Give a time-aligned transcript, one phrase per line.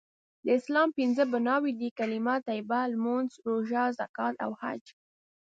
[0.45, 4.83] د اسلام پنځه بنأوي دي.کلمه طیبه.لمونځ.روژه.زکات.او حج